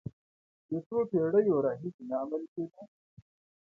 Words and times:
د 0.69 0.71
څو 0.87 0.97
پېړیو 1.09 1.63
راهیسې 1.65 2.03
نه 2.09 2.15
عملي 2.21 2.47
کېده. 2.53 2.81